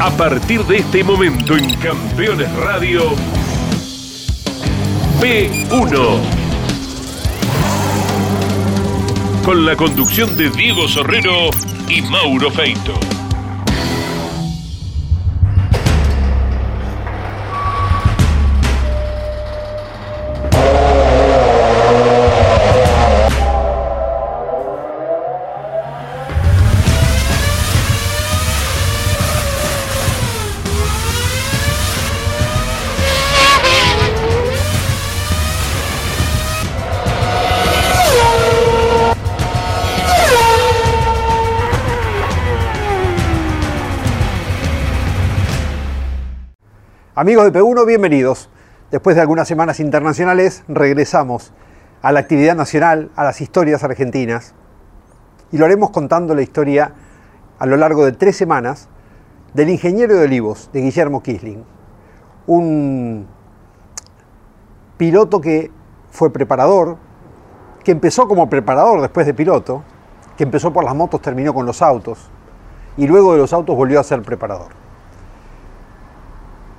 [0.00, 3.02] A partir de este momento en Campeones Radio,
[5.20, 6.20] P1.
[9.44, 11.50] Con la conducción de Diego Sorrero
[11.86, 13.19] y Mauro Feito.
[47.20, 48.48] Amigos de P1, bienvenidos.
[48.90, 51.52] Después de algunas semanas internacionales, regresamos
[52.00, 54.54] a la actividad nacional, a las historias argentinas,
[55.52, 56.94] y lo haremos contando la historia
[57.58, 58.88] a lo largo de tres semanas
[59.52, 61.62] del ingeniero de Olivos, de Guillermo Kisling,
[62.46, 63.26] un
[64.96, 65.70] piloto que
[66.10, 66.96] fue preparador,
[67.84, 69.84] que empezó como preparador después de piloto,
[70.38, 72.30] que empezó por las motos, terminó con los autos,
[72.96, 74.79] y luego de los autos volvió a ser preparador.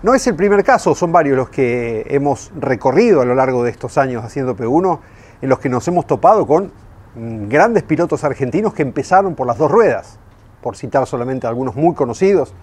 [0.04, 3.70] No es el primer caso, son varios los que hemos recorrido a lo largo de
[3.70, 5.00] estos años haciendo P1,
[5.44, 6.72] en los que nos hemos topado con
[7.16, 10.18] grandes pilotos argentinos que empezaron por las dos ruedas,
[10.64, 12.56] por citar solamente algunos muy conocidos,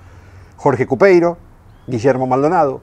[0.57, 1.39] Jorge Cupeiro,
[1.87, 2.81] Guillermo Maldonado,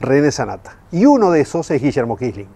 [0.00, 0.76] René Sanata.
[0.90, 2.48] Y uno de esos es Guillermo Kisling.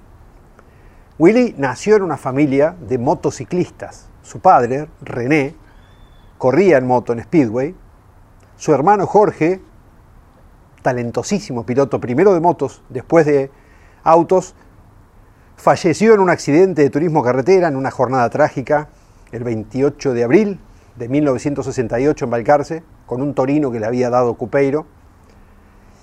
[1.20, 4.08] Willy nació en una familia de motociclistas.
[4.22, 5.54] Su padre, René,
[6.36, 7.76] corría en moto en Speedway.
[8.56, 9.60] Su hermano Jorge
[10.88, 13.50] talentosísimo piloto, primero de motos, después de
[14.04, 14.54] autos,
[15.54, 18.88] falleció en un accidente de turismo carretera en una jornada trágica
[19.30, 20.60] el 28 de abril
[20.96, 24.86] de 1968 en Balcarce, con un torino que le había dado Cupeiro,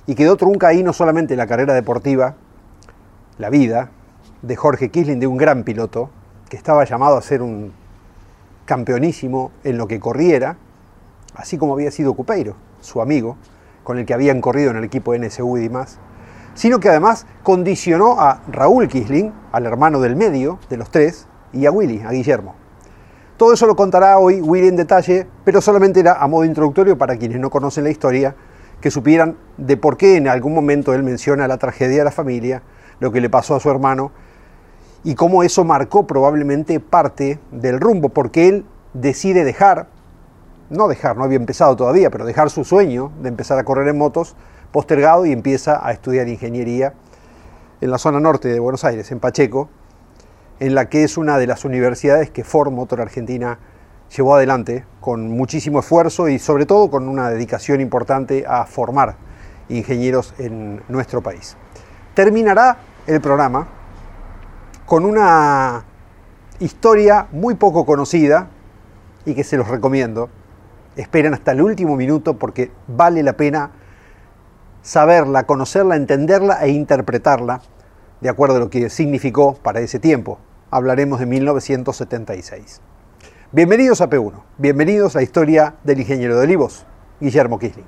[0.06, 2.36] y quedó trunca ahí no solamente la carrera deportiva,
[3.40, 3.90] la vida
[4.44, 6.12] de Jorge Kisling, de un gran piloto,
[6.48, 7.74] que estaba llamado a ser un
[8.66, 10.58] campeonísimo en lo que corriera,
[11.34, 13.36] así como había sido Cupeiro, su amigo,
[13.86, 16.00] con el que habían corrido en el equipo NSU y demás,
[16.56, 21.66] sino que además condicionó a Raúl Kisling, al hermano del medio de los tres, y
[21.68, 22.56] a Willy, a Guillermo.
[23.38, 27.16] Todo eso lo contará hoy Willy en detalle, pero solamente era a modo introductorio para
[27.16, 28.36] quienes no conocen la historia,
[28.82, 32.64] que supieran de por qué en algún momento él menciona la tragedia de la familia,
[33.00, 34.12] lo que le pasó a su hermano,
[35.04, 39.88] y cómo eso marcó probablemente parte del rumbo, porque él decide dejar
[40.70, 43.98] no dejar, no había empezado todavía, pero dejar su sueño de empezar a correr en
[43.98, 44.36] motos
[44.72, 46.94] postergado y empieza a estudiar ingeniería
[47.82, 49.70] en la zona norte de Buenos Aires, en Pacheco,
[50.60, 53.60] en la que es una de las universidades que Ford Motor Argentina
[54.16, 59.16] llevó adelante con muchísimo esfuerzo y sobre todo con una dedicación importante a formar
[59.70, 61.58] ingenieros en nuestro país.
[62.14, 62.78] Terminará
[63.08, 63.68] el programa
[64.86, 65.84] con una
[66.60, 68.48] historia muy poco conocida
[69.26, 70.30] y que se los recomiendo,
[70.96, 73.72] esperen hasta el último minuto porque vale la pena
[74.82, 77.62] saberla, conocerla, entenderla e interpretarla
[78.22, 80.40] de acuerdo a lo que significó para ese tiempo.
[80.72, 82.82] Hablaremos de 1976.
[83.52, 86.86] Bienvenidos a P1, bienvenidos a la historia del ingeniero de Olivos,
[87.20, 87.86] Guillermo Kisling.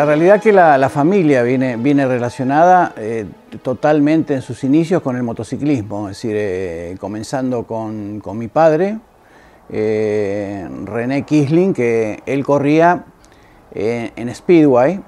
[0.00, 3.26] La realidad que la, familia viene, viene relacionada eh,
[3.62, 8.96] totalmente en sus inicios con el motociclismo, es decir, eh, comenzando con, mi padre,
[9.68, 13.04] eh, René Kisling, que él corría
[13.74, 15.02] en Speedway,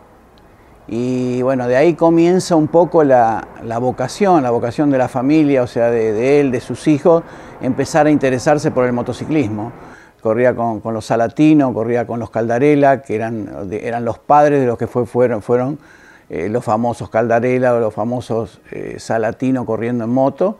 [0.88, 3.46] y bueno, de ahí comienza un poco la,
[3.80, 7.22] vocación, la vocación de la familia, o sea, de él, de sus hijos,
[7.62, 9.72] empezar a interesarse por el motociclismo
[10.22, 14.78] corría con, los Salatino, corría con los Caldarela, que eran, eran los padres de los
[14.78, 15.78] que fue, fueron, fueron
[16.30, 20.58] eh, los famosos Caldarela o los famosos eh, Salatino corriendo en moto.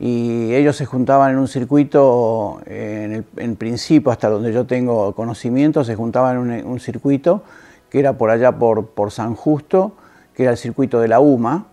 [0.00, 5.84] Y ellos se juntaban en un circuito, en, el, principio, hasta donde yo tengo conocimiento,
[5.84, 7.44] se juntaban en un, circuito
[7.90, 9.92] que era por allá por, por San Justo,
[10.34, 11.66] que era el circuito de la UMA,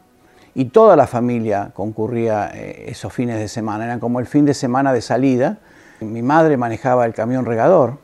[0.53, 4.53] y toda la familia concurría eh, esos fines de semana, eran como el fin de
[4.53, 5.59] semana de salida
[6.01, 7.97] mi madre manejaba el camión regador,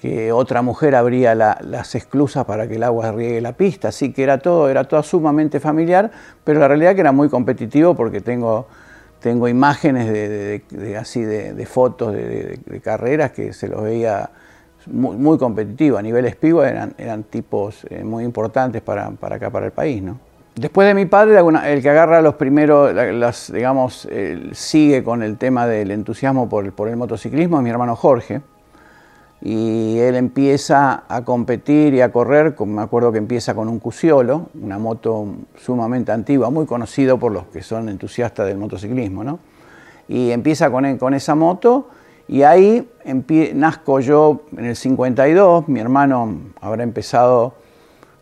[0.00, 4.22] que otra mujer abría las esclusas para que el agua riegue la pista, así que
[4.22, 6.10] era todo, era todo sumamente familiar,
[6.42, 8.66] pero la realidad que era muy competitivo porque tengo,
[9.20, 14.30] tengo imágenes de, así de, fotos de, carreras que se los veía
[14.86, 15.98] muy, muy competitivo.
[15.98, 20.02] A nivel espigo eran, eran tipos eh, muy importantes para, para acá, para el país.
[20.02, 20.29] ¿no?
[20.56, 22.92] Después de mi padre, el que agarra los primeros,
[23.52, 24.08] digamos,
[24.52, 28.42] sigue con el tema del entusiasmo por, el motociclismo es mi hermano Jorge
[29.42, 34.50] y él empieza a competir y a correr, me acuerdo que empieza con un Cusiolo,
[34.60, 39.38] una moto sumamente antigua, muy conocido por los que son entusiastas del motociclismo, ¿no?
[40.08, 41.88] Y empieza con, con esa moto
[42.28, 42.86] y ahí
[43.54, 47.54] nazco yo en el 52, mi hermano habrá empezado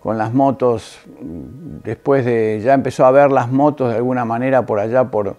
[0.00, 4.78] con las motos, después de, ya empezó a ver las motos de alguna manera por
[4.78, 5.36] allá, por,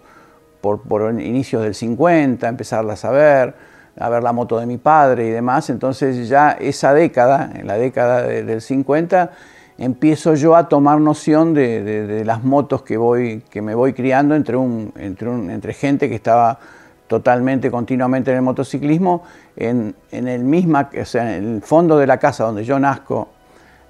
[0.61, 3.69] por, por inicios del 50, empezarlas a ver
[3.99, 7.77] a ver la moto de mi padre y demás, entonces ya esa década, en la
[7.77, 9.31] década del 50,
[9.77, 14.55] empiezo yo a tomar noción de, las motos que, voy, que me voy criando entre,
[14.55, 16.59] un, entre, entre gente que estaba
[17.07, 19.23] totalmente, continuamente en el motociclismo,
[19.57, 23.29] en, el misma, o sea, en el fondo de la casa donde yo nazco,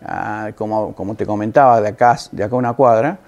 [0.03, 3.19] ah, como, como, te comentaba, de acá, de acá una cuadra,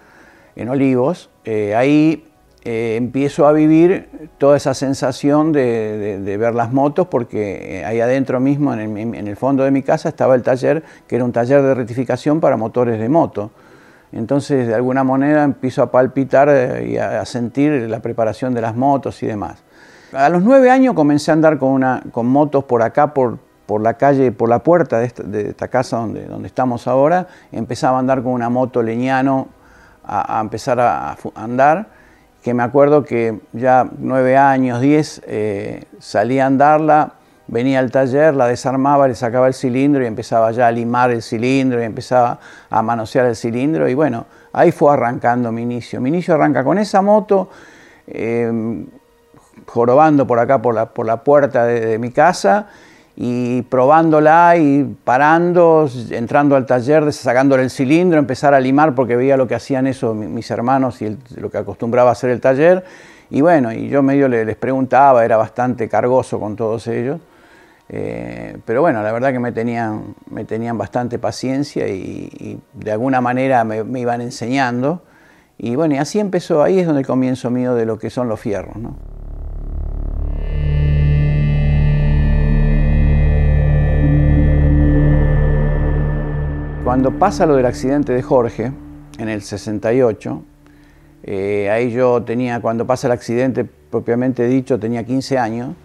[0.56, 2.26] en Olivos, eh, ahí
[2.64, 8.40] eh, empiezo a vivir toda esa sensación de, ver las motos porque eh, ahí adentro
[8.40, 11.74] mismo, en el, fondo de mi casa, estaba el taller, que era un taller de
[11.74, 13.50] rectificación para motores de moto.
[14.12, 18.76] Entonces, de alguna manera, empiezo a palpitar eh, y a, sentir la preparación de las
[18.76, 19.64] motos y demás.
[20.14, 23.40] A los nueve años comencé a andar con, una, con motos por acá, por,
[23.72, 27.28] por la calle, por la puerta de esta, casa donde, donde estamos ahora.
[27.54, 29.48] Empezaba a andar con una moto leñano,
[30.04, 31.88] a, empezar a andar
[32.44, 37.14] que me acuerdo que ya nueve años, diez, eh, salía a andarla,
[37.48, 41.22] venía al taller, la desarmaba, le sacaba el cilindro y empezaba ya a limar el
[41.22, 42.40] cilindro y empezaba
[42.70, 46.02] a manosear el cilindro y bueno, ahí fue arrancando mi inicio.
[46.02, 47.50] Mi inicio arranca con esa moto,
[48.06, 48.86] eh,
[49.66, 52.68] jorobando por acá por la, por la puerta de mi casa
[53.16, 59.38] y probándola y parando, entrando al taller, sacándole el cilindro, empezar a limar porque veía
[59.38, 62.84] lo que hacían eso mis hermanos y lo que acostumbraba a hacer el taller.
[63.30, 67.20] Y bueno, y yo medio les preguntaba, era bastante cargoso con todos ellos.
[67.94, 73.20] Eh, pero bueno, la verdad que me tenían, me tenían bastante paciencia y, de alguna
[73.20, 75.02] manera me, iban enseñando.
[75.58, 78.30] Y bueno, y así empezó, ahí es donde el comienzo mío de lo que son
[78.30, 78.78] los fierros.
[78.78, 78.96] ¿no?
[86.84, 88.72] Cuando pasa lo del accidente de Jorge,
[89.20, 90.44] en el 68,
[91.24, 95.76] eh, ahí yo tenía, cuando pasa el accidente propiamente dicho, tenía 15 años.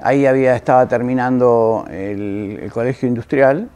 [0.00, 3.68] Ahí había, estaba terminando el, colegio industrial.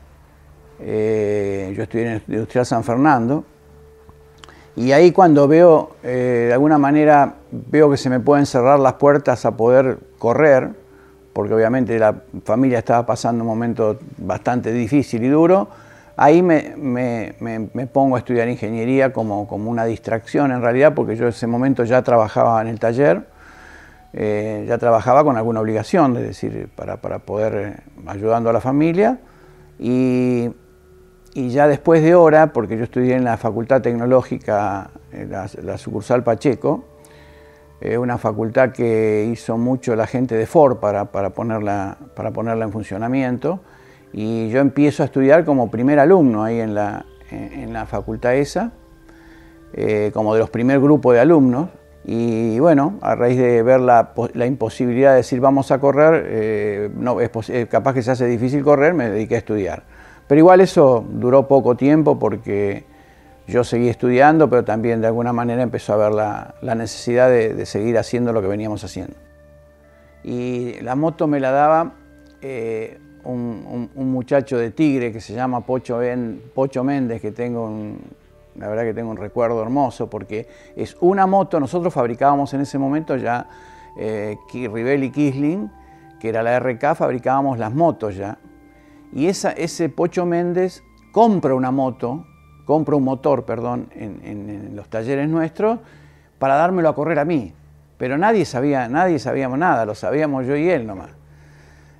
[0.80, 3.44] Eh, yo estudié en el Industrial San Fernando.
[4.74, 8.94] Y ahí cuando veo, eh, de alguna manera, veo que se me pueden cerrar las
[8.94, 10.70] puertas a poder correr,
[11.32, 15.68] porque obviamente la familia estaba pasando un momento bastante difícil y duro,
[16.18, 21.46] Ahí me, pongo a estudiar ingeniería como, una distracción en realidad, porque yo en ese
[21.46, 23.26] momento ya trabajaba en el taller,
[24.14, 27.76] eh, ya trabajaba con alguna obligación, es decir, para, poder eh,
[28.06, 29.18] ayudando a la familia.
[29.78, 30.50] Y,
[31.34, 36.86] ya después de hora, porque yo estudié en la Facultad Tecnológica, la, sucursal Pacheco,
[37.98, 43.60] una facultad que hizo mucho la gente de Ford para, ponerla, para ponerla en funcionamiento
[44.16, 48.72] y yo empiezo a estudiar como primer alumno ahí en la, en la facultad esa,
[49.74, 51.68] eh, como de los primer grupos de alumnos.
[52.06, 56.90] Y bueno, a raíz de ver la, la imposibilidad de decir vamos a correr, eh,
[56.96, 59.82] no, es eh, capaz que se hace difícil correr, me dediqué a estudiar.
[60.26, 62.86] Pero igual eso duró poco tiempo porque
[63.46, 67.52] yo seguí estudiando, pero también de alguna manera empezó a ver la, la necesidad de,
[67.52, 69.14] de, seguir haciendo lo que veníamos haciendo.
[70.24, 71.92] Y la moto me la daba
[73.32, 76.00] un, muchacho de Tigre que se llama Pocho,
[76.54, 77.70] Pocho Méndez, que tengo
[78.58, 82.78] la verdad que tengo un recuerdo hermoso, porque es una moto, nosotros fabricábamos en ese
[82.78, 83.46] momento ya
[83.98, 85.70] eh, y Kisling,
[86.20, 88.38] que era la RK, fabricábamos las motos ya.
[89.12, 92.26] Y esa, ese Pocho Méndez compra una moto,
[92.64, 95.78] compra un motor, perdón, en, en, los talleres nuestros,
[96.38, 97.52] para dármelo a correr a mí.
[97.98, 101.15] Pero nadie sabía, nadie sabíamos nada, lo sabíamos yo y él nomás.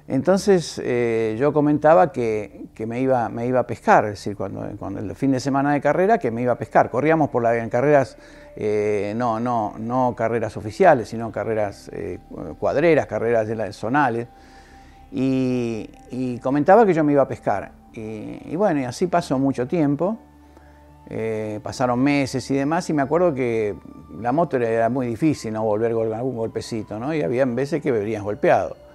[0.09, 5.17] Entonces eh, yo comentaba que, me, iba, me, iba, a pescar, es decir, cuando, el
[5.17, 6.91] fin de semana de carrera que me iba a pescar.
[6.91, 8.17] Corríamos por la, en carreras,
[8.55, 12.21] eh, no, no, no carreras oficiales, sino carreras eh,
[12.59, 14.29] cuadreras, carreras de las zonales.
[15.11, 15.89] Y,
[16.41, 17.73] comentaba que yo me iba a pescar.
[17.93, 20.19] Y, bueno, y así pasó mucho tiempo.
[21.63, 23.75] pasaron meses y demás, y me acuerdo que
[24.21, 27.13] la moto era muy difícil no volver con algún golpecito, ¿no?
[27.13, 28.86] Y había veces que me venías golpeado.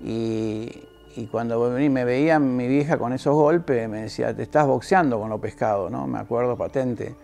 [0.00, 0.84] Y,
[1.32, 5.40] cuando me veía mi vieja con esos golpes, me decía, te estás boxeando con los
[5.40, 6.06] pescados, ¿no?
[6.06, 7.16] Me acuerdo patente.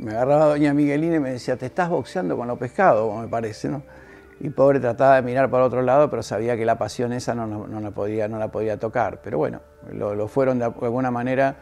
[0.00, 3.68] me agarraba doña Miguelina y me decía, te estás boxeando con los pescados, me parece,
[3.68, 3.82] ¿no?
[4.40, 7.46] Y pobre trataba de mirar para otro lado, pero sabía que la pasión esa no,
[7.80, 9.20] la, podía, tocar.
[9.22, 9.60] Pero bueno,
[9.92, 11.56] lo, fueron de alguna manera,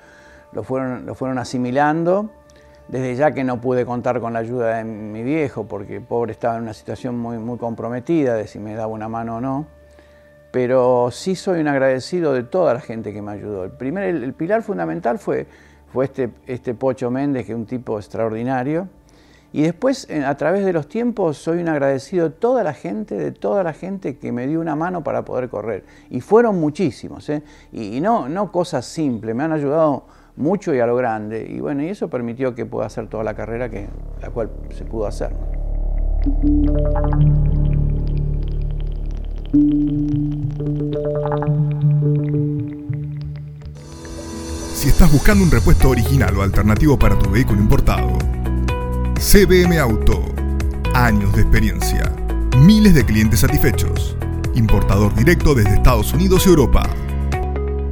[0.53, 2.31] lo lo fueron asimilando.
[2.89, 6.57] Desde ya que no pude contar con la ayuda de mi viejo, porque pobre estaba
[6.57, 9.67] en una situación muy, muy comprometida de si me daba una mano o no.
[10.55, 13.65] Pero sí soy un agradecido de toda la gente que me ayudó.
[13.65, 15.49] El, primer, el, pilar fundamental fue,
[15.93, 18.89] fue este, este Pocho Méndez, que es un tipo extraordinario
[19.55, 23.31] y después, a través de los tiempos, soy un agradecido de toda la gente, de
[23.31, 25.85] toda la gente que me dio una mano para poder correr.
[26.11, 27.45] Y fueron muchísimos, ¿eh?
[27.71, 31.47] y, no, no cosas simples, me han ayudado mucho y a lo grande.
[31.49, 33.87] Y bueno, y eso permitió que pueda hacer toda la carrera que,
[34.21, 35.31] la cual se pudo hacer.
[44.75, 48.19] Si estás buscando un repuesto original o alternativo para tu vehículo importado,
[49.15, 50.25] CBM Auto.
[50.93, 52.13] Años de experiencia.
[52.59, 54.17] Miles de clientes satisfechos.
[54.57, 56.83] Importador directo desde Estados Unidos y Europa.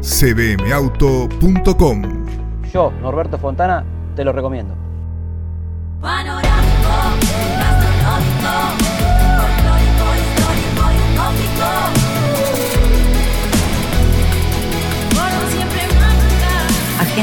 [0.01, 1.23] cbmauto.com.
[2.73, 3.85] Yo, Norberto Fontana,
[4.17, 4.75] te lo recomiendo.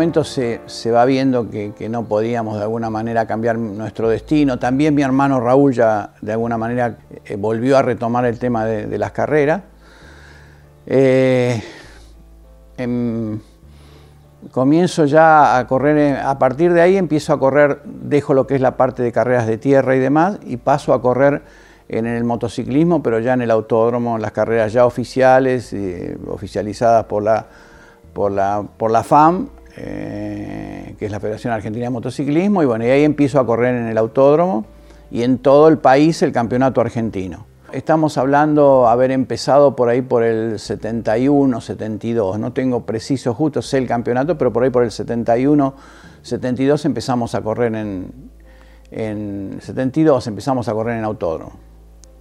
[0.00, 5.02] Momento se, va viendo que, no podíamos de alguna manera cambiar nuestro destino, también mi
[5.02, 9.60] hermano Raúl ya de alguna manera eh, volvió a retomar el tema de, las carreras.
[10.86, 11.62] Eh,
[12.78, 13.40] em,
[14.50, 18.54] comienzo ya a correr, eh, a partir de ahí empiezo a correr, dejo lo que
[18.54, 21.42] es la parte de carreras de tierra y demás y paso a correr
[21.90, 25.76] en el motociclismo, pero ya en el autódromo, las carreras ya oficiales,
[26.26, 32.90] oficializadas por la FAM, eh, que es la Federación Argentina de Motociclismo, y bueno, y
[32.90, 34.66] ahí empiezo a correr en el autódromo
[35.10, 37.46] y en todo el país el campeonato argentino.
[37.72, 43.78] Estamos hablando haber empezado por ahí por el 71, 72, no tengo preciso justo, sé
[43.78, 45.74] el campeonato, pero por ahí por el 71,
[46.22, 48.12] 72 empezamos a correr en,
[48.90, 51.52] en 72 empezamos a correr en autódromo.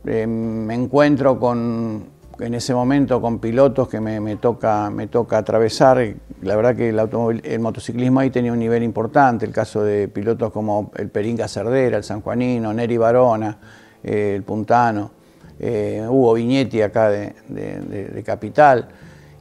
[0.05, 6.15] Eh, me encuentro con en ese momento con pilotos que me, toca, me toca atravesar.
[6.41, 10.91] La verdad que el, motociclismo ahí tenía un nivel importante, el caso de pilotos como
[10.96, 13.58] el Peringa Cerdera, el San Juanino, Neri Barona,
[14.03, 15.12] eh, el Puntano,
[15.60, 18.88] eh, Hugo Viñetti acá de, Capital.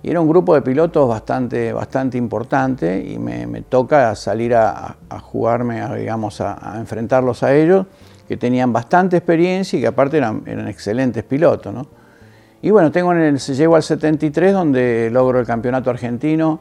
[0.02, 5.98] Y era un grupo de pilotos bastante, bastante importante y me, toca salir a, jugarme,
[5.98, 7.86] digamos, a, enfrentarlos a ellos,
[8.26, 11.72] que tenían bastante experiencia y que aparte eran, eran excelentes pilotos.
[11.72, 11.97] ¿no?
[12.60, 16.58] Y bueno, tengo en el, llego al 73 donde logro el campeonato argentino,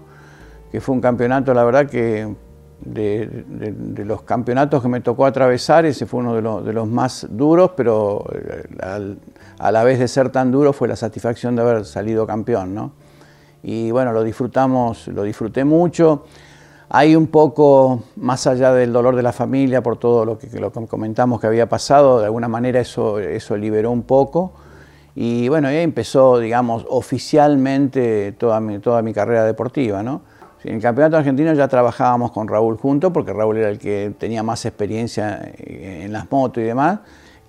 [0.71, 2.35] que fue un campeonato, la verdad que
[2.81, 8.25] de, los campeonatos que me tocó atravesar, ese fue uno de, los más duros, pero
[8.31, 9.15] eh,
[9.57, 12.91] a la vez de ser tan duro fue la satisfacción de haber salido campeón, ¿no?
[13.63, 16.25] Y bueno, lo disfrutamos, lo disfruté mucho.
[16.89, 20.71] Hay un poco, más allá del dolor de la familia por todo lo que, lo
[20.71, 24.53] que comentamos que había pasado, de alguna manera eso, eso liberó un poco.
[25.19, 30.21] Y bueno, ahí empezó, digamos, oficialmente toda mi, toda mi carrera deportiva, ¿no?
[30.63, 34.43] En el campeonato argentino ya trabajábamos con Raúl juntos, porque Raúl era el que tenía
[34.43, 36.99] más experiencia eh, en las motos y demás.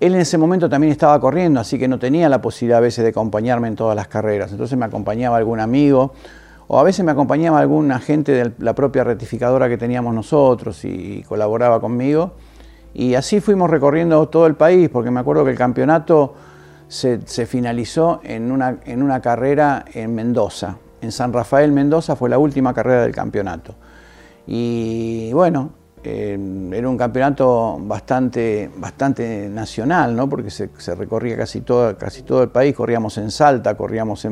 [0.00, 3.04] Él en ese momento también estaba corriendo, así que no tenía la posibilidad a veces
[3.04, 4.50] de acompañarme en todas las carreras.
[4.50, 6.14] Entonces me acompañaba algún amigo,
[6.68, 11.22] o a veces me acompañaba algún agente de la propia rectificadora que teníamos nosotros y
[11.28, 12.32] colaboraba conmigo.
[12.94, 16.32] Y así fuimos recorriendo todo el país, porque me acuerdo que el campeonato
[16.88, 20.76] se, finalizó en una, en una carrera en Mendoza.
[21.00, 23.74] En San Rafael Mendoza fue la última carrera del campeonato.
[24.46, 25.70] Y bueno,
[26.02, 26.38] eh,
[26.72, 30.28] era un campeonato bastante, bastante nacional, ¿no?
[30.28, 34.26] porque se, recorría casi todo, casi todo el país, corríamos en Salta, corríamos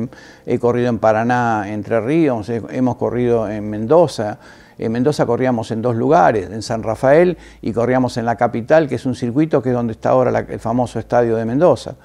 [0.45, 4.39] he corrido en Paraná, Entre Ríos, hemos corrido en Mendoza,
[4.77, 8.95] en Mendoza corríamos en dos lugares, en San Rafael y corríamos en la capital, que
[8.95, 11.95] es un circuito que es donde está ahora el famoso estadio de Mendoza.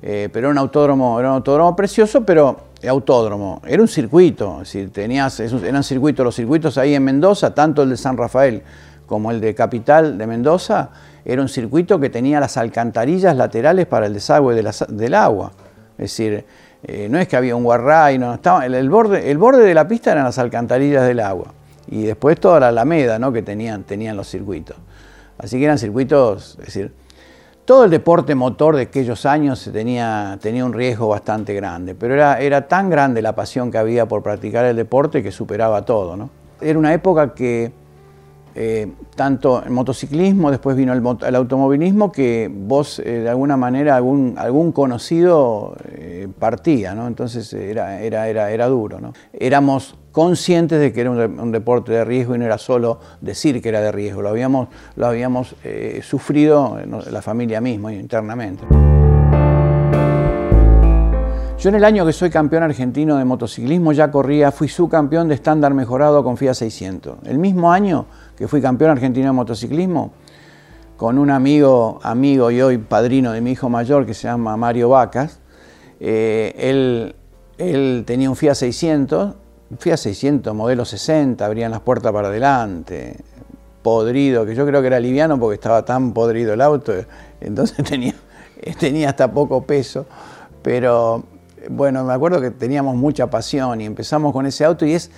[0.00, 4.72] Eh, pero era un autódromo, era un autódromo precioso, pero autódromo, era un circuito, es
[4.72, 8.62] decir, tenías, eran circuitos, los circuitos ahí en Mendoza, tanto el de San Rafael
[9.06, 10.90] como el de Capital de Mendoza,
[11.24, 15.52] era un circuito que tenía las alcantarillas laterales para el desagüe del agua.
[15.98, 16.44] Es decir,
[16.84, 19.88] eh, no es que había un guarray, no, estaba, el, borde, el borde de la
[19.88, 21.52] pista eran las alcantarillas del agua.
[21.90, 23.32] Y después toda la alameda ¿no?
[23.32, 24.76] que tenían, tenían los circuitos.
[25.38, 26.92] Así que eran circuitos, es decir,
[27.68, 32.88] todo el deporte motor de aquellos años tenía, un riesgo bastante grande, pero era, tan
[32.88, 36.30] grande la pasión que había por practicar el deporte que superaba todo.
[36.62, 37.70] Era una época que
[38.54, 44.72] eh, tanto el motociclismo, después vino el, automovilismo, que vos eh, de alguna manera algún,
[44.72, 47.06] conocido eh, partía, ¿no?
[47.06, 48.98] entonces era duro.
[48.98, 49.12] ¿no?
[49.34, 53.68] Éramos conscientes de que era un, deporte de riesgo y no era solo decir que
[53.68, 55.54] era de riesgo, lo habíamos, lo habíamos
[56.02, 56.76] sufrido
[57.08, 58.64] la familia misma internamente.
[61.56, 65.36] Yo en el año que soy campeón argentino de motociclismo ya corría, fui subcampeón de
[65.36, 67.18] estándar mejorado con FIA 600.
[67.24, 68.06] El mismo año
[68.36, 70.10] que fui campeón argentino de motociclismo,
[70.96, 74.88] con un amigo, amigo y hoy padrino de mi hijo mayor que se llama Mario
[74.88, 75.38] Vacas.
[76.00, 77.14] Eh, él,
[77.56, 79.36] él, tenía un Fiat 600,
[79.70, 83.16] un Fiat 600 modelo 60, abrían las puertas para adelante,
[83.82, 86.92] podrido, que yo creo que era liviano porque estaba tan podrido el auto,
[87.40, 90.06] entonces tenía, hasta poco peso,
[90.62, 91.24] pero
[91.70, 95.10] bueno, me acuerdo que teníamos mucha pasión y empezamos con ese auto y es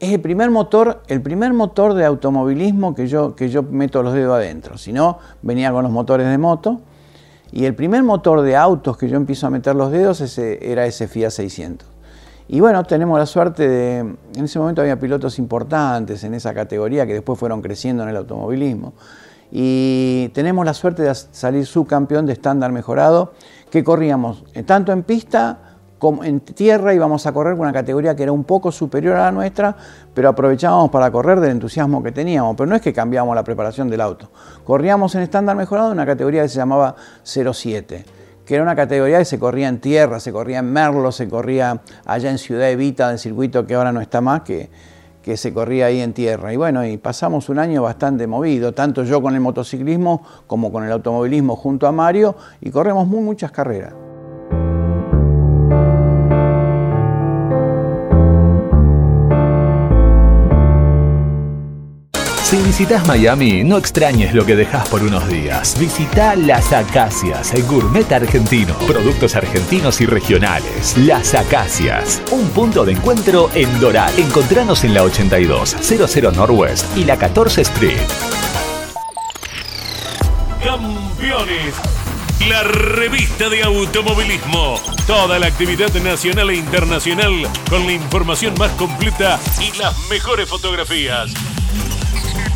[0.00, 4.34] el primer motor, el primer motor de automovilismo que yo, que yo meto los dedos
[4.34, 4.76] adentro.
[4.76, 6.80] Si no, venía con los motores de moto.
[7.52, 11.06] Y el primer motor de autos que yo empiezo a meter los dedos era ese
[11.06, 11.91] Fiat 600.
[12.48, 17.06] Y bueno, tenemos la suerte de, en ese momento había pilotos importantes en esa categoría
[17.06, 18.94] que después fueron creciendo en el automovilismo.
[19.50, 23.32] Y tenemos la suerte de salir subcampeón de estándar mejorado,
[23.70, 25.72] que corríamos tanto en pista
[26.24, 29.32] en tierra íbamos a correr con una categoría que era un poco superior a la
[29.32, 29.76] nuestra,
[30.12, 32.56] pero aprovechábamos para correr del entusiasmo que teníamos.
[32.56, 34.28] Pero no es que cambiábamos la preparación del auto.
[34.64, 38.21] Corríamos en estándar mejorado en una categoría que se llamaba 07
[38.52, 41.80] que era una categoría que se corría en tierra, se corría en Merlo, se corría
[42.04, 44.68] allá en Ciudad Evita, del circuito que ahora no está más, que,
[45.22, 46.52] que se corría ahí en tierra.
[46.52, 50.84] Y bueno, y pasamos un año bastante movido, tanto yo con el motociclismo como con
[50.84, 53.94] el automovilismo junto a Mario, y corremos muy, muchas carreras.
[62.52, 65.74] Si visitas Miami, no extrañes lo que dejas por unos días.
[65.80, 68.74] Visita Las Acacias, el gourmet argentino.
[68.86, 70.94] Productos argentinos y regionales.
[70.98, 74.12] Las Acacias, un punto de encuentro en Doral.
[74.18, 77.96] Encontranos en la 82, 00 Northwest y la 14 Street.
[80.62, 81.74] Campeones.
[82.50, 84.78] La revista de automovilismo.
[85.06, 87.32] Toda la actividad nacional e internacional
[87.70, 91.32] con la información más completa y las mejores fotografías.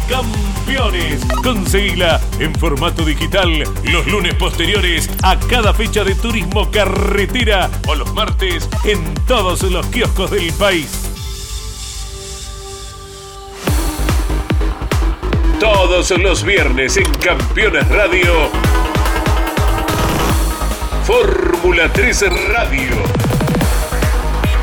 [0.08, 1.24] Campeones.
[1.42, 8.12] Conseguila en formato digital los lunes posteriores a cada fecha de turismo carretera o los
[8.14, 10.88] martes en todos los kioscos del país.
[15.60, 18.50] Todos los viernes en Campeones Radio.
[21.04, 23.35] Fórmula 3 Radio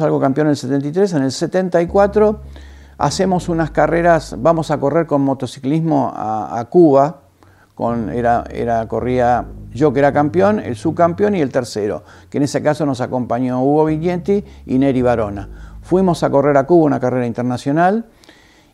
[0.00, 2.40] Salgo campeón en el 73, en el 74
[2.96, 7.20] hacemos unas carreras, vamos a correr con motociclismo a, Cuba,
[7.74, 12.44] con, era, era, corría yo que era campeón, el subcampeón y el tercero, que en
[12.44, 15.48] ese caso nos acompañó Hugo Vignenti y Neri Barona.
[15.82, 18.06] Fuimos a correr a Cuba, una carrera internacional,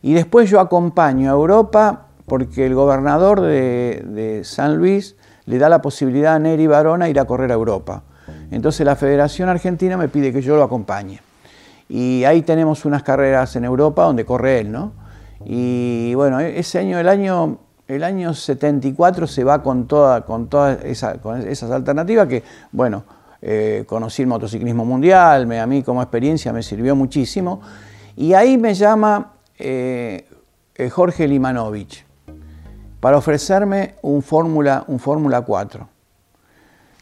[0.01, 5.67] y después yo acompaño a Europa porque el gobernador de, de San Luis le da
[5.67, 8.03] la posibilidad a Neri Barona ir a correr a Europa.
[8.51, 11.19] Entonces la Federación Argentina me pide que yo lo acompañe.
[11.89, 14.91] Y ahí tenemos unas carreras en Europa donde corre él, ¿no?
[15.45, 20.83] Y bueno, ese año, el año, el año 74 se va con, toda, con todas
[20.83, 23.03] esas alternativas que, bueno,
[23.41, 27.61] eh, conocí el motociclismo mundial, me, a mí como experiencia me sirvió muchísimo.
[28.15, 30.27] Y ahí me llama eh,
[30.75, 32.05] eh, Jorge Limanovich
[32.99, 35.87] para ofrecerme un Fórmula un Fórmula 4,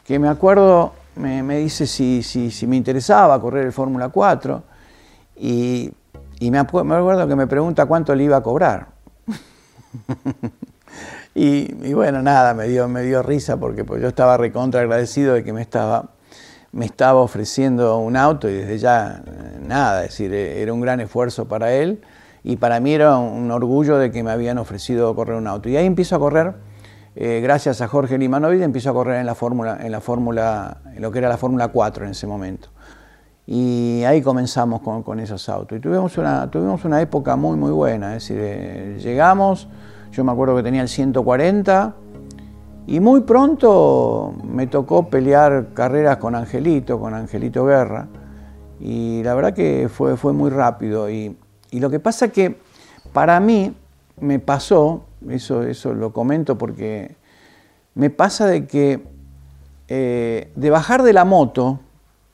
[0.04, 4.62] que me acuerdo me, dice si, si, me interesaba correr el Fórmula 4
[5.36, 5.92] y,
[6.40, 8.88] me, me acuerdo que me pregunta cuánto le iba a cobrar.
[11.34, 15.44] y, bueno, nada, me dio, me dio risa porque pues, yo estaba recontra agradecido de
[15.44, 16.10] que me estaba,
[16.72, 20.80] me estaba ofreciendo un auto y desde ya eh, nada, es decir, e, era un
[20.80, 22.02] gran esfuerzo para él
[22.44, 25.68] y para mí era un orgullo de que me habían ofrecido correr un auto.
[25.68, 26.54] Y ahí empiezo a correr
[27.18, 31.00] eh, gracias a Jorge Limanovic empiezo a correr en la fórmula, en la fórmula, en
[31.00, 32.68] lo que era la Fórmula 4 en ese momento.
[33.46, 35.78] Y ahí comenzamos con, esos autos.
[35.78, 38.16] Y tuvimos una, tuvimos una época muy, muy buena.
[38.16, 39.66] Es decir, eh, llegamos,
[40.12, 41.94] yo me acuerdo que tenía el 140
[42.86, 48.08] y muy pronto me tocó pelear carreras con Angelito, con Angelito Guerra.
[48.78, 51.08] Y la verdad que fue, fue muy rápido.
[51.08, 51.34] Y,
[51.70, 52.58] y lo que pasa que
[53.14, 53.74] para mí
[54.20, 57.16] me pasó eso, eso lo comento porque
[57.94, 59.02] me pasa de que
[59.88, 61.78] eh, de bajar de la moto,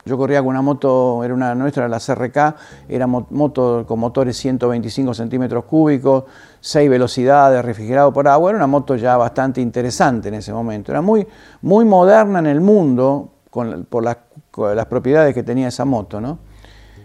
[0.05, 2.55] yo corría con una moto, era una nuestra, la CRK,
[2.89, 6.25] era moto con motores 125 centímetros cúbicos,
[6.59, 10.91] 6 velocidades, refrigerado por agua, era una moto ya bastante interesante en ese momento.
[10.91, 11.25] Era muy,
[11.61, 14.17] muy moderna en el mundo por las,
[14.57, 16.39] las, propiedades que tenía esa moto, ¿no?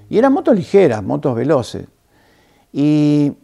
[0.08, 1.86] Y eran motos ligeras, motos veloces.
[2.72, 3.34] Y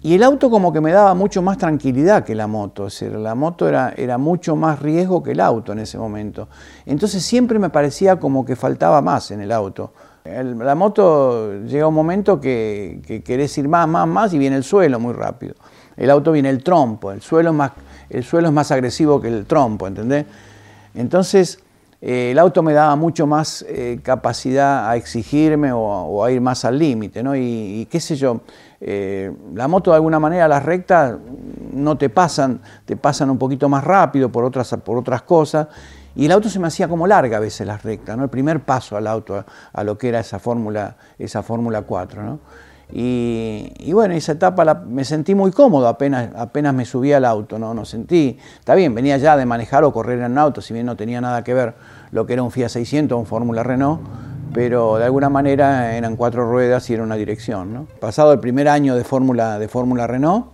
[0.00, 3.18] y el auto como que me daba mucho más tranquilidad que la moto, es decir,
[3.18, 6.48] la moto era, era mucho más riesgo que el auto en ese momento.
[6.86, 9.92] Entonces siempre me parecía como que faltaba más en el auto.
[10.24, 14.64] la moto llega un momento que, que, querés ir más, más, más y viene el
[14.64, 15.54] suelo muy rápido.
[15.96, 17.72] El auto viene el trompo, el suelo es más,
[18.08, 20.26] el suelo es más agresivo que el trompo, ¿entendés?
[20.94, 21.58] Entonces
[22.00, 26.64] eh, el auto me daba mucho más eh, capacidad a exigirme o, a ir más
[26.64, 27.34] al límite, ¿no?
[27.34, 28.42] y qué sé yo,
[28.80, 31.16] eh, la moto de alguna manera las rectas
[31.72, 35.68] no te pasan, te pasan un poquito más rápido por otras, por otras cosas.
[36.14, 38.24] Y el auto se me hacía como larga a veces las rectas, ¿no?
[38.24, 42.22] el primer paso al auto, a, lo que era esa Fórmula esa Fórmula 4.
[42.22, 42.40] ¿no?
[42.90, 47.58] Y, y, bueno, esa etapa me sentí muy cómodo apenas, apenas me subí al auto,
[47.58, 47.74] ¿no?
[47.74, 50.86] no sentí, está bien, venía ya de manejar o correr en un auto, si bien
[50.86, 51.74] no tenía nada que ver
[52.10, 54.00] lo que era un Fiat 600 o un Fórmula Renault,
[54.52, 57.86] pero de alguna manera eran cuatro ruedas y era una dirección.
[58.00, 59.68] Pasado el primer año de Fórmula de
[60.06, 60.46] Renault,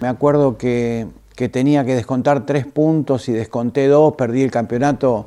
[0.00, 1.08] me acuerdo que,
[1.50, 5.26] tenía que descontar tres puntos y desconté dos, perdí el campeonato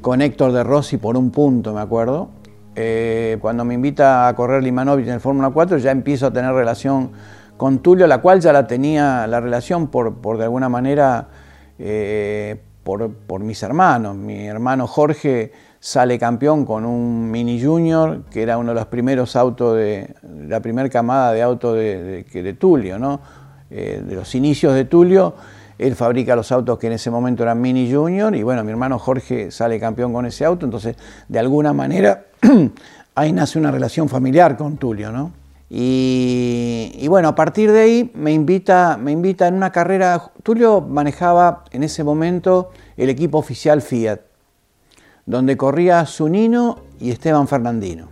[0.00, 2.28] con Héctor de Rossi por un punto, me acuerdo.
[2.76, 6.52] Eh, cuando me invita a correr Limanovic en el Fórmula 4 ya empiezo a tener
[6.52, 7.10] relación
[7.56, 11.28] con Tulio, la cual ya la tenía la relación por, por de alguna manera
[11.78, 14.16] eh, por, por mis hermanos.
[14.16, 19.36] Mi hermano Jorge sale campeón con un Mini Junior, que era uno de los primeros
[19.36, 20.14] autos de
[20.46, 23.20] la primera camada de autos de, Tulio, ¿no?
[23.70, 25.34] Eh, de los inicios de Tulio.
[25.78, 28.98] Él fabrica los autos que en ese momento eran Mini Junior y bueno, mi hermano
[28.98, 30.96] Jorge sale campeón con ese auto, entonces
[31.28, 32.24] de alguna manera
[33.14, 35.32] ahí nace una relación familiar con Tulio, ¿no?
[35.70, 40.80] Y, y, bueno, a partir de ahí me invita, me invita en una carrera, Tulio
[40.80, 44.27] manejaba en ese momento el equipo oficial Fiat
[45.28, 48.08] donde corría Zunino y Esteban Fernandino.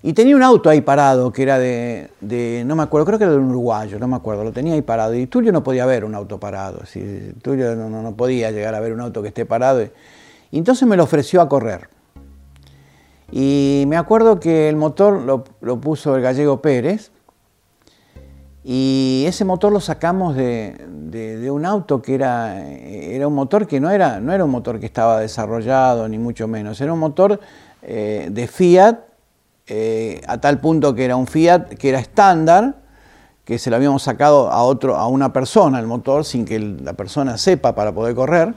[0.00, 3.32] Y tenía un auto ahí parado que era de, no me acuerdo, creo que era
[3.32, 5.12] de un uruguayo, no me acuerdo, lo tenía ahí parado.
[5.14, 6.82] Y Tulio no podía ver un auto parado,
[7.42, 9.82] Tulio no, podía llegar a ver un auto que esté parado.
[9.82, 9.90] Y,
[10.58, 11.88] entonces me lo ofreció a correr.
[13.32, 15.20] Y me acuerdo que el motor
[15.60, 17.10] lo puso el gallego Pérez,
[18.66, 23.90] y ese motor lo sacamos de, un auto que era, era, un motor que no
[23.90, 26.80] era, no era un motor que estaba desarrollado, ni mucho menos.
[26.80, 27.38] Era un motor
[27.82, 29.00] eh, de Fiat,
[29.66, 32.76] eh, a tal punto que era un Fiat que era estándar,
[33.44, 36.94] que se lo habíamos sacado a, otro, a una persona el motor sin que la
[36.94, 38.54] persona sepa para poder correr.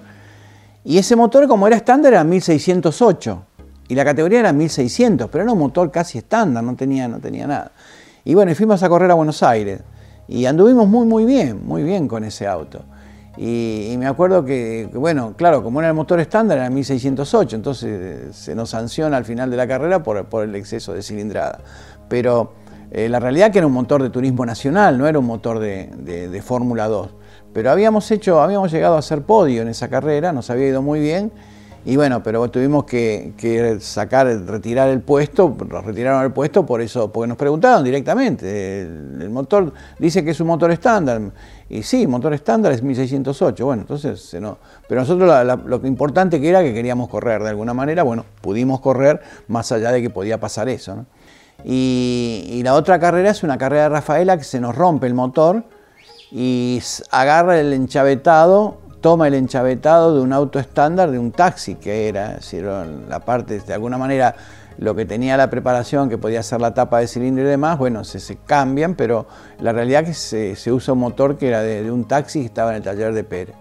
[0.86, 3.44] Y ese motor, como era estándar, era 1608.
[3.90, 7.46] Y la categoría era 1600, pero era un motor casi estándar, no tenía, no tenía
[7.46, 7.72] nada.
[8.24, 9.82] Y bueno, fuimos a correr a Buenos Aires.
[10.28, 12.84] Y anduvimos muy, muy bien, muy bien con ese auto.
[13.38, 18.34] Y, me acuerdo que, bueno, claro, como era el motor estándar, era 1608, entonces eh,
[18.34, 21.60] se nos sanciona al final de la carrera por, el exceso de cilindrada.
[22.10, 22.54] Pero
[22.92, 25.88] eh, la realidad que era un motor de turismo nacional, no era un motor de,
[25.88, 27.10] de Fórmula 2.
[27.54, 31.00] Pero habíamos hecho, habíamos llegado a hacer podio en esa carrera, nos había ido muy
[31.00, 31.32] bien
[31.88, 37.10] y bueno, pero tuvimos que, sacar, retirar el puesto, nos retiraron el puesto por eso,
[37.14, 38.82] porque nos preguntaron directamente.
[38.82, 41.22] El, motor dice que es un motor estándar.
[41.70, 43.66] Y sí, motor estándar es 1608.
[43.66, 44.58] Bueno, entonces no.
[44.90, 49.22] Pero nosotros lo importante que era que queríamos correr de alguna manera, bueno, pudimos correr
[49.48, 51.06] más allá de que podía pasar eso.
[51.64, 55.14] Y, y la otra carrera es una carrera de Rafaela que se nos rompe el
[55.14, 55.64] motor
[56.34, 62.10] y agarra el enchavetado toma el enchavetado de un auto estándar de un taxi, que
[62.10, 64.36] era, decir, la parte, de alguna manera,
[64.80, 68.04] lo que tenía la preparación, que podía ser la tapa de cilindro y demás, bueno,
[68.04, 69.26] se, se cambian, pero
[69.62, 72.72] la realidad es que se, usa un motor que era de, un taxi que estaba
[72.72, 73.56] en el taller de Pérez.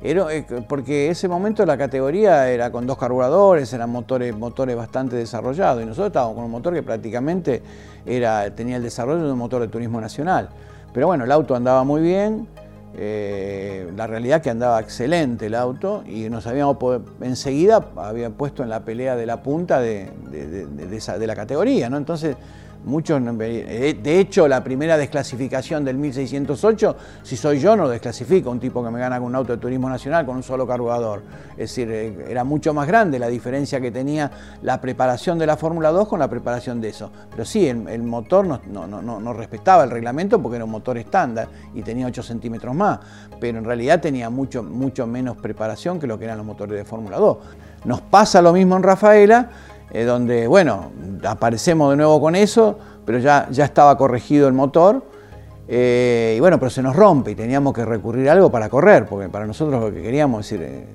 [0.00, 5.82] Eh, porque ese momento la categoría era con dos carburadores, eran motores, motores bastante desarrollados,
[5.82, 7.62] y nosotros estábamos con un motor que prácticamente
[8.06, 10.48] era, tenía el desarrollo de un motor de turismo nacional.
[10.94, 12.48] Pero bueno, el auto andaba muy bien,
[12.94, 16.76] eh, la realidad que andaba excelente el auto y nos habíamos
[17.20, 21.96] enseguida habían puesto en la pelea de la punta de, de la categoría, ¿no?
[21.96, 22.36] Entonces
[22.84, 28.58] Muchos, eh, de hecho, la primera desclasificación del 1608, si soy yo, no desclasifico un
[28.58, 31.22] tipo que me gana con un auto de turismo nacional con un solo carburador.
[31.52, 34.30] Es decir, eh, era mucho más grande la diferencia que tenía
[34.62, 37.10] la preparación de la Fórmula 2 con la preparación de eso.
[37.30, 41.82] Pero sí, el, motor no, no, respetaba el reglamento porque era un motor estándar y
[41.82, 42.98] tenía 8 centímetros más,
[43.38, 46.84] pero en realidad tenía mucho, mucho menos preparación que lo que eran los motores de
[46.86, 47.38] Fórmula 2.
[47.84, 49.48] Nos pasa lo mismo en Rafaela
[49.92, 50.90] donde, bueno,
[51.24, 55.02] aparecemos de nuevo con eso, pero ya, ya estaba corregido el motor.
[55.72, 59.06] Eh, y bueno, pero se nos rompe y teníamos que recurrir a algo para correr,
[59.06, 60.86] porque para nosotros lo que queríamos, es decir, eh,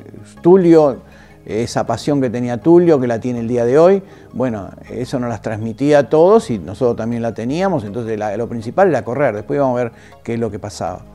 [0.41, 0.97] Tulio,
[1.45, 4.03] esa pasión que tenía Tulio, que la tiene el día de hoy,
[4.33, 8.89] bueno, eso nos las transmitía a todos y nosotros también la teníamos, entonces lo principal
[8.89, 9.91] era correr, después íbamos a ver
[10.23, 11.14] qué es lo que pasaba.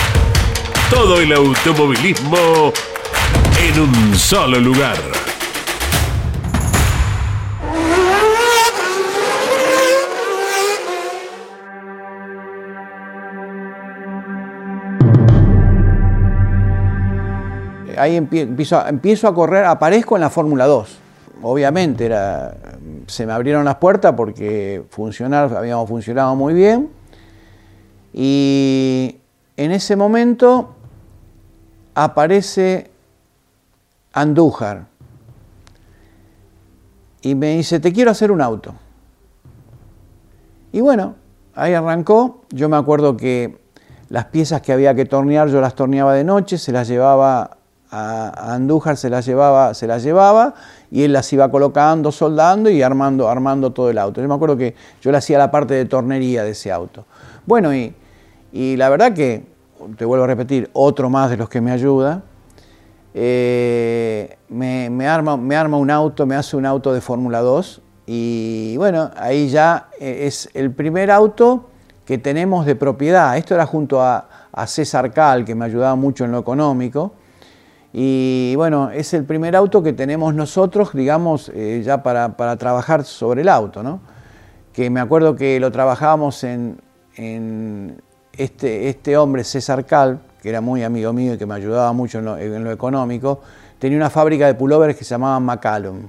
[0.91, 2.73] todo el automovilismo
[3.63, 4.97] en un solo lugar.
[17.97, 20.97] Ahí empiezo, empiezo a correr, aparezco en la Fórmula 2.
[21.43, 22.53] Obviamente era,
[23.07, 26.89] se me abrieron las puertas porque funcionar, habíamos funcionado muy bien.
[28.13, 29.15] Y
[29.55, 30.75] en ese momento
[31.95, 32.89] aparece
[34.13, 34.87] Andújar
[37.21, 38.73] y me dice, te quiero hacer un auto.
[40.71, 41.15] Y bueno,
[41.53, 42.41] ahí arrancó.
[42.49, 43.59] Yo me acuerdo que
[44.09, 47.57] las piezas que había que tornear, yo las torneaba de noche, se las llevaba
[47.91, 50.55] a, Andújar se las llevaba, se las llevaba
[50.89, 54.21] y él las iba colocando, soldando y armando, armando todo el auto.
[54.21, 57.05] Yo me acuerdo que yo le hacía la parte de tornería de ese auto.
[57.45, 57.93] Bueno, y,
[58.77, 59.45] la verdad que,
[59.97, 62.23] te vuelvo a repetir, otro más de los que me ayuda,
[63.13, 68.75] eh, me, arma, me arma un auto, me hace un auto de Fórmula 2 y
[68.77, 71.69] bueno, ahí ya eh, es el primer auto
[72.05, 73.37] que tenemos de propiedad.
[73.37, 74.27] Esto era junto a,
[74.65, 77.13] César Cal, que me ayudaba mucho en lo económico.
[77.93, 83.43] Y bueno, es el primer auto que tenemos nosotros, digamos, eh, ya para, trabajar sobre
[83.43, 84.01] el auto, ¿no?
[84.73, 86.81] Que me acuerdo que lo trabajábamos en,
[88.43, 92.19] este, este, hombre, César Cal, que era muy amigo mío y que me ayudaba mucho
[92.19, 93.41] en lo, económico,
[93.79, 96.07] tenía una fábrica de pullovers que se llamaba McCallum.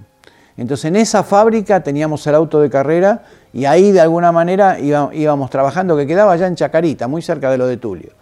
[0.57, 5.51] Entonces en esa fábrica teníamos el auto de carrera y ahí de alguna manera íbamos
[5.51, 8.12] trabajando, que quedaba allá en Chacarita, muy cerca de lo de Tulio.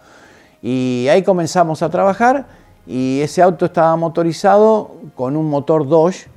[0.61, 2.45] Y ahí comenzamos a trabajar
[2.85, 6.27] y ese auto estaba motorizado con un motor Dodge,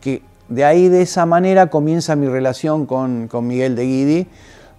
[0.00, 4.26] que de ahí de esa manera comienza mi relación con, Miguel de Guidi,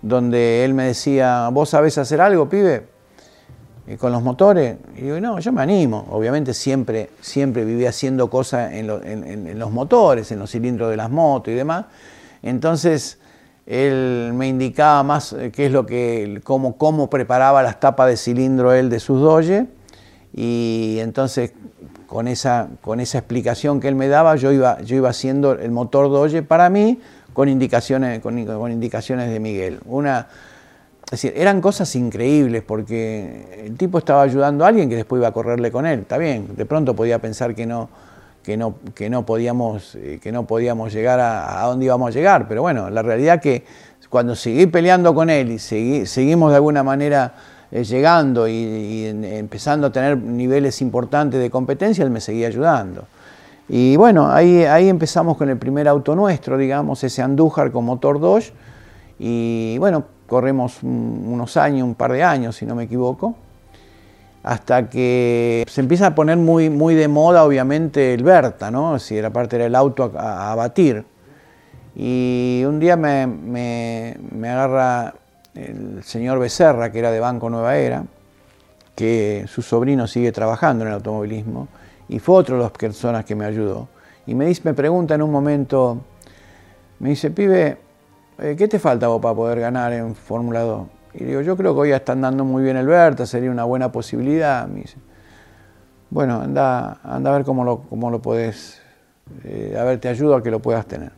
[0.06, 2.86] donde él me decía, ¿vos sabés hacer algo, pibe?
[3.88, 4.78] Y con los motores.
[4.96, 6.06] Y no, yo me animo.
[6.12, 11.52] Obviamente siempre, siempre viví haciendo cosas en, los motores, en los cilindros de las motos
[11.52, 11.86] y demás.
[12.44, 13.18] Entonces,
[13.66, 18.18] él me indicaba más eh, qué es lo que, cómo, cómo preparaba las tapas de
[18.18, 19.66] cilindro él de sus Doge
[20.36, 21.54] y entonces
[22.06, 25.72] con esa, con esa explicación que él me daba yo iba, yo iba haciendo el
[25.72, 27.00] motor Doge para mí
[27.36, 29.80] con indicaciones, con, indicaciones de Miguel.
[29.86, 30.28] Una,
[31.06, 35.28] es decir, eran cosas increíbles porque el tipo estaba ayudando a alguien que después iba
[35.28, 36.00] a correrle con él.
[36.00, 37.90] Está bien, de pronto podía pensar que no,
[38.42, 42.12] que no, que no, podíamos, eh, que no podíamos llegar a, a dónde íbamos a
[42.12, 42.48] llegar.
[42.48, 43.64] Pero bueno, la realidad que
[44.10, 47.34] cuando seguí peleando con él y seguimos de alguna manera
[47.72, 53.06] eh, llegando y, empezando a tener niveles importantes de competencia, él me seguía ayudando.
[53.68, 58.20] Y bueno, ahí, ahí empezamos con el primer auto nuestro, digamos, ese Andújar con motor
[58.20, 58.54] Dodge.
[59.18, 63.36] Y bueno, corremos unos años, un par de años, si no me equivoco
[64.46, 69.00] hasta que se empieza a poner muy, muy de moda, obviamente, el Berta, ¿no?
[69.00, 71.04] Si era parte del auto a, batir.
[71.96, 75.16] Y un día me, me, agarra
[75.56, 78.04] el señor Becerra, que era de Banco Nueva Era,
[78.94, 81.68] que su sobrino sigue trabajando en el automovilismo,
[82.08, 83.88] y fue otro de las personas que me ayudó.
[84.28, 86.00] Y me, dice, me pregunta en un momento,
[87.00, 87.78] me dice, pibe,
[88.40, 90.88] eh, ¿qué te falta vos para poder ganar en Fórmula 2?
[91.14, 93.92] Y digo, yo creo que hoy está andando muy bien el Berta, sería una buena
[93.92, 94.68] posibilidad.
[94.68, 94.98] Me dice,
[96.10, 98.82] bueno, anda, anda a ver cómo lo, cómo lo podés,
[99.44, 101.12] eh, a ver, te ayudo a que lo puedas tener.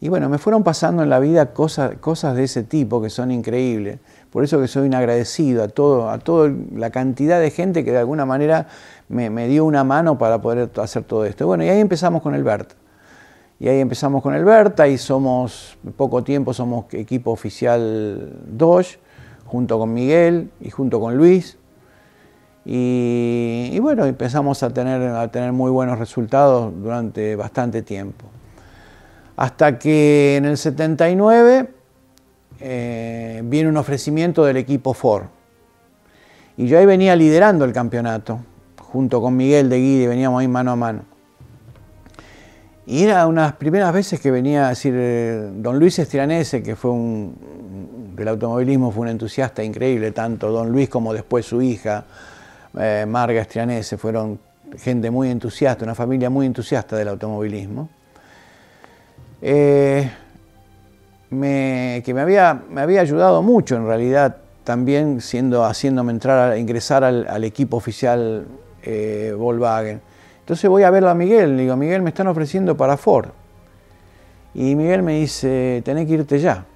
[0.00, 3.30] Y bueno, me fueron pasando en la vida cosas, cosas de ese tipo que son
[3.30, 4.00] increíbles.
[4.30, 7.92] Por eso que soy un agradecido a todo, a toda la cantidad de gente que
[7.92, 8.66] de alguna manera
[9.08, 11.46] me, dio una mano para poder hacer todo esto.
[11.46, 12.74] Bueno, y ahí empezamos con el Berta.
[13.60, 18.98] Y ahí empezamos con el Berta y somos, poco tiempo somos equipo oficial Dodge,
[19.46, 21.58] junto con Miguel y junto con Luis.
[22.66, 28.24] Y, bueno, empezamos a tener, a tener muy buenos resultados durante bastante tiempo.
[29.36, 31.68] Hasta que en el 79
[32.60, 35.24] eh, viene un ofrecimiento del equipo Ford.
[36.56, 38.40] Y yo ahí venía liderando el campeonato,
[38.94, 41.02] junto con Miguel de Guidi, veníamos ahí mano a mano.
[42.86, 46.92] Y era unas primeras veces que venía a decir, eh, don Luis Estrianese, que fue
[46.92, 52.04] un, del automovilismo, fue un entusiasta increíble, tanto don Luis como después su hija,
[52.78, 54.38] eh, Marga Estrianese, fueron
[54.78, 57.88] gente muy entusiasta, una familia muy entusiasta del automovilismo.
[59.42, 60.08] Eh,
[61.30, 67.42] que me había, me había ayudado mucho en realidad también siendo, haciéndome entrar ingresar al,
[67.42, 68.46] equipo oficial
[69.36, 70.00] Volkswagen
[70.44, 73.28] entonces voy a verlo a Miguel, le digo, Miguel, me están ofreciendo para Ford.
[74.52, 76.66] Y Miguel me dice, tenés que irte ya.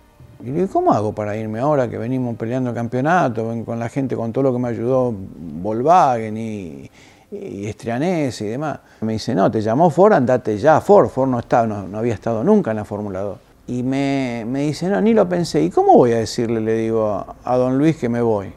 [0.40, 3.90] Y le digo, ¿cómo hago para irme ahora que venimos peleando el campeonato, con la
[3.90, 6.90] gente, con todo lo que me ayudó Volkswagen y,
[7.30, 8.80] y Estrianés y demás?
[9.02, 11.10] Me dice, no, te llamó Ford, andate ya Ford.
[11.10, 13.38] Ford no, estaba, no, había estado nunca en la Fórmula 2.
[13.66, 15.60] Y me, dice, no, ni lo pensé.
[15.60, 18.50] ¿Y cómo voy a decirle, le digo, a, don Luis que me voy?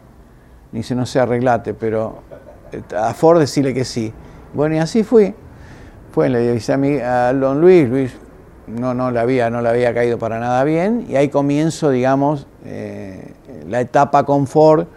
[0.71, 2.23] dice, no sé, arreglate, pero
[2.97, 4.13] a Ford decirle que sí.
[4.53, 5.33] Bueno, y así fui.
[6.11, 8.11] Fue, le dije a, don Luis, Luis
[8.67, 12.47] no, no, le había, no le había caído para nada bien, y ahí comienzo, digamos,
[12.65, 13.33] eh,
[13.67, 14.87] la etapa con Ford,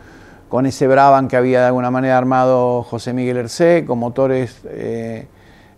[0.48, 5.26] con ese Brabham que había de alguna manera armado José Miguel Ercé, con motores eh,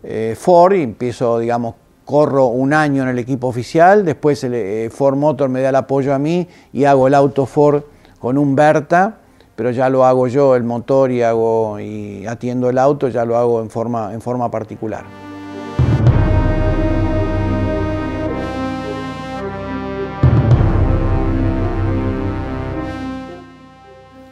[0.03, 1.75] eh, Ford, y empiezo, digamos,
[2.05, 6.15] corro un año en el equipo oficial, después el, Ford Motor me da el apoyo
[6.15, 7.83] a mí y hago el auto Ford
[8.21, 9.19] con un Berta,
[9.57, 13.39] pero ya lo hago yo, el motor y hago y atiendo el auto, ya lo
[13.39, 15.05] hago en forma, en forma particular.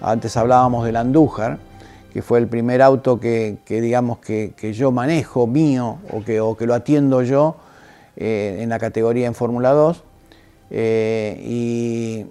[0.02, 1.58] Antes hablábamos del Andújar,
[2.12, 6.66] que fue el primer auto que, digamos que, yo manejo mío o que, o que
[6.66, 7.56] lo atiendo yo
[8.16, 10.04] eh, en la categoría en Fórmula 2.
[10.70, 12.26] Eh, y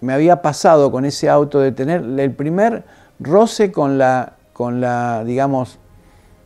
[0.00, 2.84] me había pasado con ese auto de tener el primer
[3.20, 5.78] roce con la, con la digamos,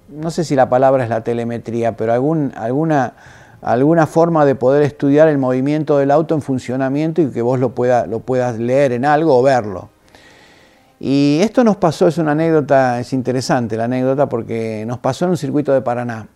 [0.08, 3.14] no sé si la palabra es la telemetría, pero algún, alguna,
[3.60, 7.74] alguna forma de poder estudiar el movimiento del auto en funcionamiento y que vos lo,
[7.74, 9.90] pueda, lo puedas leer en algo o verlo.
[11.00, 15.32] Y esto nos pasó, es una anécdota, es interesante la anécdota porque nos pasó en
[15.32, 16.28] un circuito de Paraná,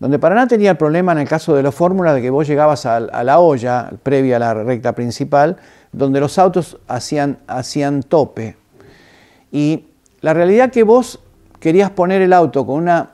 [0.00, 2.86] donde Paraná tenía el problema en el caso de la fórmula de que vos llegabas
[2.86, 5.56] a, la olla previa a la recta principal,
[5.92, 8.56] donde los autos hacían, hacían tope.
[9.50, 9.86] Y
[10.20, 11.20] la realidad que vos
[11.58, 13.10] querías poner el auto con una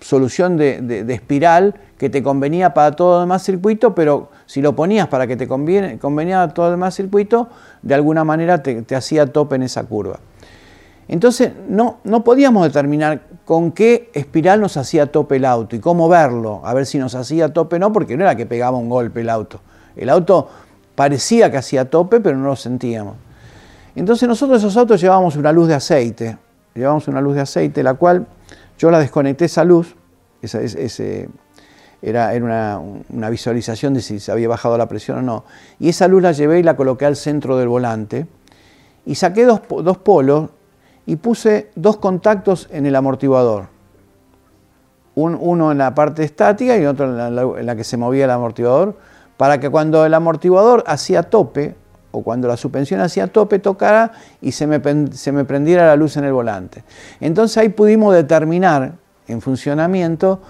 [0.00, 5.06] solución de, espiral que te convenía para todo el demás circuito, pero si lo ponías
[5.08, 7.48] para que te convenía, convenía todo el demás circuito,
[7.82, 10.18] de alguna manera te, hacía tope en esa curva.
[11.06, 16.08] Entonces no, no podíamos determinar con qué espiral nos hacía tope el auto y cómo
[16.08, 18.88] verlo, a ver si nos hacía tope o no, porque no era que pegaba un
[18.88, 19.60] golpe el auto.
[19.96, 20.48] El auto
[20.94, 23.16] parecía que hacía tope, pero no lo sentíamos.
[23.96, 26.38] Entonces nosotros esos autos llevábamos una luz de aceite,
[26.76, 28.24] llevábamos una luz de aceite, la cual
[28.78, 29.96] yo la desconecté esa luz,
[30.42, 31.28] ese,
[32.02, 35.44] era, era una, visualización de si se había bajado la presión o no,
[35.80, 38.28] y esa luz la llevé y la coloqué al centro del volante,
[39.04, 40.50] y saqué dos, polos
[41.10, 43.66] y puse dos contactos en el amortiguador,
[45.16, 47.06] uno en la parte estática y otro
[47.58, 48.96] en la que se movía el amortiguador,
[49.36, 51.74] para que cuando el amortiguador hacía tope,
[52.12, 54.80] o cuando la suspensión hacía tope tocara y se me,
[55.10, 56.84] se me prendiera la luz en el volante.
[57.20, 58.92] Entonces ahí pudimos determinar
[59.26, 60.40] en funcionamiento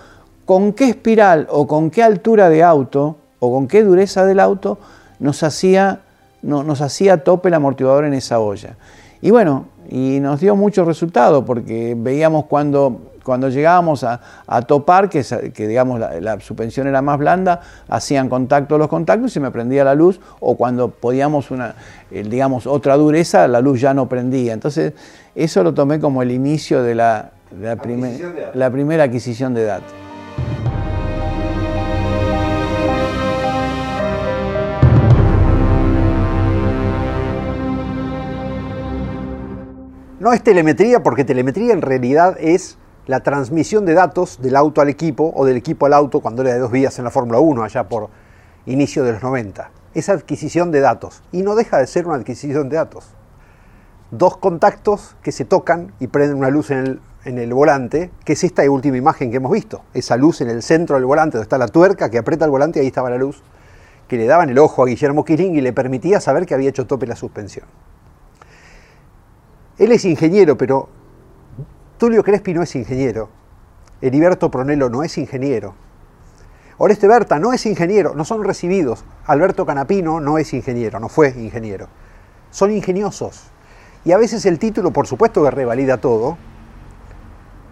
[0.45, 4.79] con qué espiral o con qué altura de auto o con qué dureza del auto
[5.21, 6.03] nos hacía,
[6.43, 8.77] no, nos hacía tope el amortiguador en esa olla.
[9.23, 14.19] Y bueno, y nos dio mucho resultado porque veíamos cuando cuando llegábamos a,
[14.67, 15.23] topar, que,
[15.55, 19.85] que digamos la, suspensión era más blanda, hacían contacto los contactos y se me prendía
[19.85, 21.75] la luz, o cuando podíamos una,
[22.11, 24.53] eh, digamos, otra dureza, la luz ya no prendía.
[24.53, 24.95] Entonces,
[25.35, 27.31] eso lo tomé como el inicio de la,
[27.61, 27.77] la,
[28.55, 30.10] la primera adquisición de datos.
[40.21, 44.91] No es telemetría porque telemetría en realidad es la transmisión de datos del auto al
[44.91, 47.63] equipo o del equipo al auto cuando era de dos vías en la Fórmula 1,
[47.63, 48.11] allá por
[48.67, 49.71] inicio de los 90.
[49.95, 51.23] Esa adquisición de datos.
[51.33, 53.07] Y no deja de ser una adquisición de datos.
[54.11, 58.71] Dos contactos que se tocan y prenden una luz en el, volante, que es esta
[58.71, 59.85] última imagen que hemos visto.
[59.95, 62.79] Esa luz en el centro del volante, donde está la tuerca que aprieta el volante,
[62.79, 63.43] y ahí estaba la luz,
[64.07, 66.69] que le daba en el ojo a Guillermo Killing y le permitía saber que había
[66.69, 67.65] hecho tope la suspensión.
[69.81, 70.91] Él es ingeniero, pero
[71.97, 73.31] Tulio Crespi no es ingeniero.
[74.03, 75.75] Heriberto Pronelo no es ingeniero.
[76.77, 79.07] Oreste Berta no es ingeniero, no son recibidos.
[79.25, 81.89] Alberto Canapino no es ingeniero, no fue ingeniero.
[82.51, 83.45] Son ingeniosos.
[84.05, 86.37] Y a veces el título, por supuesto, que revalida todo,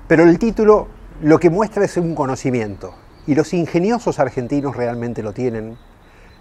[0.07, 0.89] pero el título
[1.21, 2.95] lo que muestra es un conocimiento.
[3.27, 5.77] Y los ingeniosos argentinos realmente lo tienen.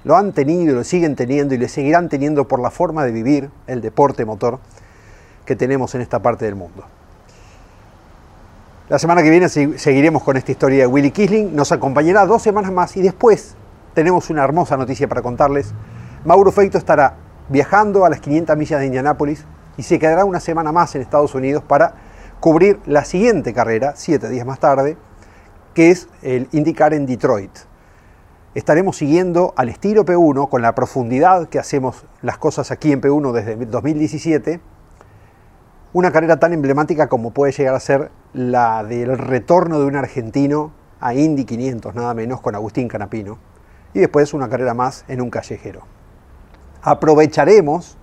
[0.05, 3.49] Lo han tenido, lo siguen teniendo y lo seguirán teniendo por la forma de vivir
[3.68, 4.61] el deporte motor
[5.47, 6.83] que tenemos en esta parte del mundo.
[8.89, 11.55] La semana que viene seguiremos con esta historia de Willy Kisling.
[11.55, 13.55] Nos acompañará dos semanas más y después
[13.93, 15.73] tenemos una hermosa noticia para contarles.
[16.25, 17.15] Mauro Feito estará
[17.47, 19.45] viajando a las 500 millas de Indianápolis
[19.77, 21.95] y se quedará una semana más en Estados Unidos para
[22.41, 24.97] cubrir la siguiente carrera, siete días más tarde,
[25.73, 27.51] que es el IndyCar en Detroit.
[28.53, 33.31] Estaremos siguiendo al estilo P1 con la profundidad que hacemos las cosas aquí en P1
[33.31, 34.59] desde 2017
[35.97, 40.71] una carrera tan emblemática como puede llegar a ser la del retorno de un argentino
[40.99, 43.39] a Indy 500, nada menos, con Agustín Canapino,
[43.95, 45.81] y después una carrera más en un callejero.
[46.83, 47.97] Aprovecharemos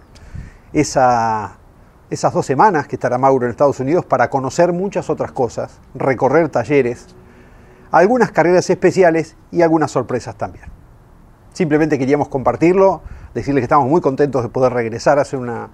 [0.72, 1.58] esa,
[2.10, 6.48] esas dos semanas que estará Mauro en Estados Unidos para conocer muchas otras cosas, recorrer
[6.48, 7.14] talleres,
[7.92, 10.64] algunas carreras especiales y algunas sorpresas también.
[11.52, 13.02] Simplemente queríamos compartirlo,
[13.34, 15.70] decirles que estamos muy contentos de poder regresar a hacer una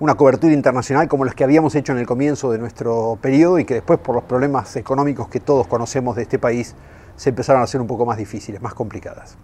[0.00, 3.64] una cobertura internacional como las que habíamos hecho en el comienzo de nuestro periodo y
[3.64, 6.74] que después por los problemas económicos que todos conocemos de este país
[7.16, 9.36] se empezaron a hacer un poco más difíciles, más complicadas.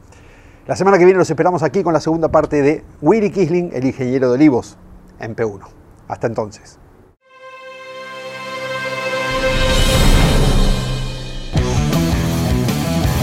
[0.66, 3.84] La semana que viene los esperamos aquí con la segunda parte de Willy Kisling, el
[3.84, 4.78] ingeniero de Olivos,
[5.18, 5.60] en P1.
[6.08, 6.78] Hasta entonces.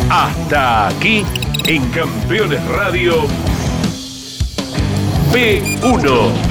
[0.09, 1.25] Hasta aquí
[1.67, 3.13] en Campeones Radio
[5.31, 6.50] P1.